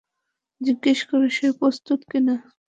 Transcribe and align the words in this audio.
জিজ্ঞেস 0.61 0.99
কর 1.09 1.21
সে 1.37 1.47
প্রস্তুত 1.59 1.99
কি-না? 2.09 2.35